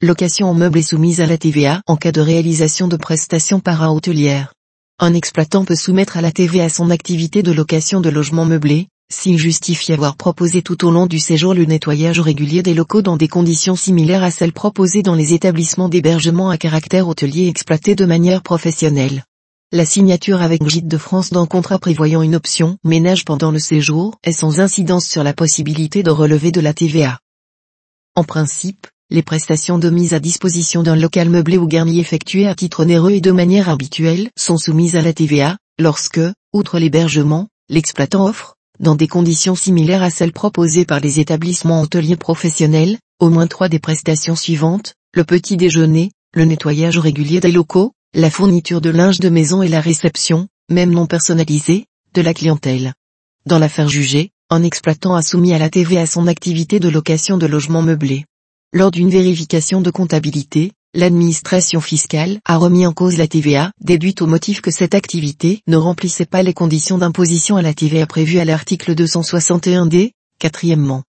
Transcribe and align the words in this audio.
location 0.00 0.48
en 0.48 0.54
meubles 0.54 0.78
est 0.78 0.82
soumise 0.82 1.20
à 1.20 1.26
la 1.26 1.36
TVA 1.36 1.82
en 1.88 1.96
cas 1.96 2.12
de 2.12 2.20
réalisation 2.20 2.86
de 2.86 2.96
prestations 2.96 3.58
para-hôtelières. 3.58 4.52
Un 5.00 5.12
exploitant 5.12 5.64
peut 5.64 5.74
soumettre 5.74 6.16
à 6.16 6.20
la 6.20 6.30
TVA 6.30 6.68
son 6.68 6.90
activité 6.90 7.42
de 7.42 7.50
location 7.50 8.00
de 8.00 8.08
logements 8.08 8.44
meublés, 8.44 8.86
s'il 9.12 9.38
justifie 9.38 9.92
avoir 9.92 10.16
proposé 10.16 10.62
tout 10.62 10.86
au 10.86 10.92
long 10.92 11.06
du 11.06 11.18
séjour 11.18 11.52
le 11.52 11.64
nettoyage 11.64 12.20
régulier 12.20 12.62
des 12.62 12.74
locaux 12.74 13.02
dans 13.02 13.16
des 13.16 13.26
conditions 13.26 13.74
similaires 13.74 14.22
à 14.22 14.30
celles 14.30 14.52
proposées 14.52 15.02
dans 15.02 15.16
les 15.16 15.34
établissements 15.34 15.88
d'hébergement 15.88 16.48
à 16.48 16.58
caractère 16.58 17.08
hôtelier 17.08 17.48
exploités 17.48 17.96
de 17.96 18.04
manière 18.04 18.42
professionnelle. 18.42 19.24
La 19.72 19.84
signature 19.84 20.42
avec 20.42 20.64
Gîte 20.64 20.86
de 20.86 20.96
France 20.96 21.30
d'un 21.30 21.46
contrat 21.46 21.80
prévoyant 21.80 22.22
une 22.22 22.36
option 22.36 22.78
ménage 22.84 23.24
pendant 23.24 23.50
le 23.50 23.58
séjour 23.58 24.14
est 24.22 24.30
sans 24.30 24.60
incidence 24.60 25.06
sur 25.06 25.24
la 25.24 25.32
possibilité 25.32 26.04
de 26.04 26.10
relever 26.10 26.52
de 26.52 26.60
la 26.60 26.72
TVA. 26.72 27.18
En 28.14 28.22
principe, 28.22 28.86
les 29.10 29.22
prestations 29.22 29.78
de 29.78 29.88
mise 29.88 30.12
à 30.12 30.20
disposition 30.20 30.82
d'un 30.82 30.94
local 30.94 31.30
meublé 31.30 31.56
ou 31.56 31.66
garni 31.66 31.98
effectuées 31.98 32.46
à 32.46 32.54
titre 32.54 32.80
onéreux 32.80 33.12
et 33.12 33.22
de 33.22 33.30
manière 33.30 33.70
habituelle 33.70 34.28
sont 34.36 34.58
soumises 34.58 34.96
à 34.96 35.02
la 35.02 35.14
TVA, 35.14 35.56
lorsque, 35.78 36.20
outre 36.52 36.78
l'hébergement, 36.78 37.48
l'exploitant 37.70 38.26
offre, 38.26 38.54
dans 38.80 38.96
des 38.96 39.08
conditions 39.08 39.54
similaires 39.54 40.02
à 40.02 40.10
celles 40.10 40.32
proposées 40.32 40.84
par 40.84 41.00
les 41.00 41.20
établissements 41.20 41.80
hôteliers 41.80 42.16
professionnels, 42.16 42.98
au 43.18 43.30
moins 43.30 43.46
trois 43.46 43.70
des 43.70 43.78
prestations 43.78 44.36
suivantes, 44.36 44.94
le 45.14 45.24
petit 45.24 45.56
déjeuner, 45.56 46.10
le 46.34 46.44
nettoyage 46.44 46.98
régulier 46.98 47.40
des 47.40 47.50
locaux, 47.50 47.92
la 48.14 48.30
fourniture 48.30 48.82
de 48.82 48.90
linge 48.90 49.20
de 49.20 49.30
maison 49.30 49.62
et 49.62 49.68
la 49.68 49.80
réception, 49.80 50.48
même 50.70 50.90
non 50.90 51.06
personnalisée, 51.06 51.86
de 52.12 52.20
la 52.20 52.34
clientèle. 52.34 52.92
Dans 53.46 53.58
l'affaire 53.58 53.88
jugée, 53.88 54.32
un 54.50 54.62
exploitant 54.62 55.14
a 55.14 55.22
soumis 55.22 55.54
à 55.54 55.58
la 55.58 55.70
TVA 55.70 56.04
son 56.04 56.26
activité 56.26 56.78
de 56.78 56.90
location 56.90 57.38
de 57.38 57.46
logements 57.46 57.82
meublés. 57.82 58.26
Lors 58.74 58.90
d'une 58.90 59.08
vérification 59.08 59.80
de 59.80 59.90
comptabilité, 59.90 60.72
l'administration 60.92 61.80
fiscale 61.80 62.38
a 62.44 62.58
remis 62.58 62.86
en 62.86 62.92
cause 62.92 63.16
la 63.16 63.26
TVA, 63.26 63.72
déduite 63.80 64.20
au 64.20 64.26
motif 64.26 64.60
que 64.60 64.70
cette 64.70 64.94
activité 64.94 65.62
ne 65.66 65.78
remplissait 65.78 66.26
pas 66.26 66.42
les 66.42 66.52
conditions 66.52 66.98
d'imposition 66.98 67.56
à 67.56 67.62
la 67.62 67.72
TVA 67.72 68.06
prévues 68.06 68.40
à 68.40 68.44
l'article 68.44 68.94
261d, 68.94 70.10
quatrièmement. 70.38 71.02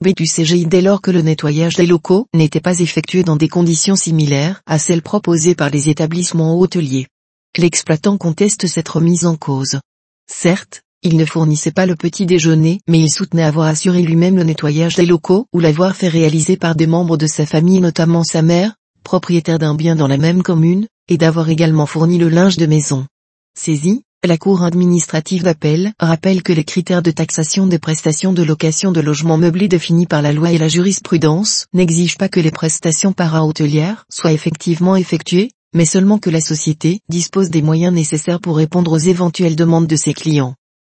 B 0.00 0.08
du 0.08 0.24
CGI 0.24 0.66
dès 0.66 0.82
lors 0.82 1.00
que 1.00 1.12
le 1.12 1.22
nettoyage 1.22 1.76
des 1.76 1.86
locaux 1.86 2.26
n'était 2.34 2.60
pas 2.60 2.80
effectué 2.80 3.22
dans 3.22 3.36
des 3.36 3.48
conditions 3.48 3.94
similaires 3.94 4.60
à 4.66 4.80
celles 4.80 5.00
proposées 5.00 5.54
par 5.54 5.70
les 5.70 5.88
établissements 5.88 6.58
hôteliers. 6.58 7.06
L'exploitant 7.56 8.18
conteste 8.18 8.66
cette 8.66 8.88
remise 8.88 9.24
en 9.24 9.36
cause. 9.36 9.78
Certes, 10.28 10.82
il 11.04 11.18
ne 11.18 11.26
fournissait 11.26 11.70
pas 11.70 11.84
le 11.84 11.96
petit 11.96 12.24
déjeuner, 12.24 12.80
mais 12.88 12.98
il 12.98 13.10
soutenait 13.10 13.42
avoir 13.42 13.66
assuré 13.66 14.00
lui-même 14.00 14.36
le 14.36 14.42
nettoyage 14.42 14.96
des 14.96 15.04
locaux 15.04 15.46
ou 15.52 15.60
l'avoir 15.60 15.94
fait 15.94 16.08
réaliser 16.08 16.56
par 16.56 16.74
des 16.74 16.86
membres 16.86 17.18
de 17.18 17.26
sa 17.26 17.44
famille 17.44 17.80
notamment 17.80 18.24
sa 18.24 18.40
mère, 18.40 18.74
propriétaire 19.04 19.58
d'un 19.58 19.74
bien 19.74 19.96
dans 19.96 20.08
la 20.08 20.16
même 20.16 20.42
commune, 20.42 20.86
et 21.08 21.18
d'avoir 21.18 21.50
également 21.50 21.84
fourni 21.84 22.16
le 22.16 22.30
linge 22.30 22.56
de 22.56 22.64
maison. 22.64 23.06
Saisie, 23.54 24.02
la 24.26 24.38
Cour 24.38 24.62
administrative 24.62 25.42
d'appel 25.42 25.92
rappelle 26.00 26.42
que 26.42 26.54
les 26.54 26.64
critères 26.64 27.02
de 27.02 27.10
taxation 27.10 27.66
des 27.66 27.78
prestations 27.78 28.32
de 28.32 28.42
location 28.42 28.90
de 28.90 29.02
logements 29.02 29.36
meublés 29.36 29.68
définis 29.68 30.06
par 30.06 30.22
la 30.22 30.32
loi 30.32 30.52
et 30.52 30.58
la 30.58 30.68
jurisprudence 30.68 31.66
n'exigent 31.74 32.16
pas 32.16 32.30
que 32.30 32.40
les 32.40 32.50
prestations 32.50 33.12
para-hôtelières 33.12 34.06
soient 34.10 34.32
effectivement 34.32 34.96
effectuées, 34.96 35.50
mais 35.74 35.84
seulement 35.84 36.18
que 36.18 36.30
la 36.30 36.40
société 36.40 37.00
dispose 37.10 37.50
des 37.50 37.60
moyens 37.60 37.92
nécessaires 37.92 38.40
pour 38.40 38.56
répondre 38.56 38.92
aux 38.92 38.98
éventuelles 38.98 39.56
demandes 39.56 39.86
de 39.86 39.96
ses 39.96 40.14
clients. 40.14 40.54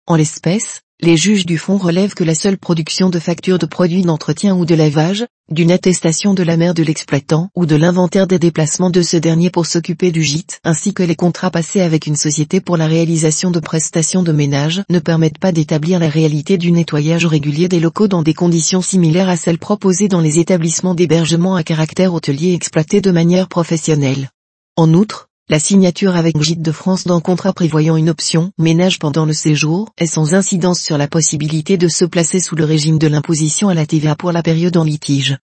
En 0.10 0.16
l'espèce, 0.16 0.82
les 1.02 1.18
juges 1.18 1.46
du 1.46 1.60
fonds 1.60 1.78
relèvent 1.78 2.16
que 2.16 2.24
la 2.24 2.34
seule 2.34 2.58
production 2.58 3.12
de 3.12 3.20
factures 3.20 3.60
de 3.60 3.68
produits 3.68 4.02
d'entretien 4.02 4.56
ou 4.56 4.66
de 4.66 4.74
lavage, 4.74 5.24
d'une 5.52 5.72
attestation 5.72 6.34
de 6.34 6.42
la 6.42 6.58
mère 6.58 6.74
de 6.74 6.82
l'exploitant 6.82 7.52
ou 7.56 7.68
de 7.68 7.76
l'inventaire 7.76 8.26
des 8.26 8.40
déplacements 8.40 8.90
de 8.90 9.04
ce 9.04 9.18
dernier 9.18 9.52
pour 9.52 9.68
s'occuper 9.68 10.12
du 10.12 10.24
gîte, 10.24 10.62
ainsi 10.64 10.96
que 10.96 11.04
les 11.04 11.16
contrats 11.16 11.52
passés 11.52 11.82
avec 11.82 12.08
une 12.08 12.16
société 12.16 12.60
pour 12.60 12.76
la 12.76 12.88
réalisation 12.88 13.52
de 13.52 13.60
prestations 13.60 14.24
de 14.24 14.32
ménage 14.32 14.82
ne 14.90 14.98
permettent 14.98 15.38
pas 15.38 15.52
d'établir 15.52 16.00
la 16.00 16.10
réalité 16.10 16.58
du 16.58 16.72
nettoyage 16.72 17.28
régulier 17.28 17.68
des 17.68 17.80
locaux 17.80 18.08
dans 18.08 18.24
des 18.24 18.34
conditions 18.34 18.82
similaires 18.82 19.30
à 19.30 19.38
celles 19.38 19.60
proposées 19.60 20.08
dans 20.08 20.22
les 20.22 20.40
établissements 20.40 20.96
d'hébergement 20.96 21.56
à 21.56 21.62
caractère 21.62 22.16
hôtelier 22.16 22.56
exploités 22.56 23.00
de 23.00 23.12
manière 23.12 23.48
professionnelle. 23.48 24.32
En 24.76 24.92
outre, 24.96 25.29
la 25.50 25.58
signature 25.58 26.16
avec 26.16 26.40
Gîte 26.40 26.62
de 26.62 26.72
France 26.72 27.06
d'un 27.06 27.20
contrat 27.20 27.54
prévoyant 27.54 27.96
une 27.96 28.12
option 28.12 28.52
ménage 28.60 29.00
pendant 29.00 29.26
le 29.26 29.34
séjour 29.34 29.90
est 29.98 30.06
sans 30.06 30.36
incidence 30.36 30.80
sur 30.80 30.98
la 30.98 31.08
possibilité 31.08 31.76
de 31.76 31.88
se 31.88 32.06
placer 32.06 32.40
sous 32.40 32.56
le 32.56 32.66
régime 32.66 33.00
de 33.00 33.08
l'imposition 33.08 33.68
à 33.68 33.74
la 33.74 33.88
TVA 33.88 34.16
pour 34.16 34.32
la 34.32 34.44
période 34.44 34.78
en 34.78 34.84
litige. 34.84 35.40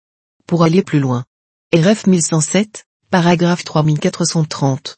Pour 0.46 0.62
aller 0.62 0.84
plus 0.84 1.00
loin. 1.00 1.24
RF 1.74 2.06
1107, 2.06 2.84
paragraphe 3.10 3.64
3430. 3.64 4.96